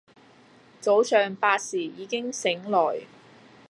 [0.79, 3.01] 早上八時已經醒來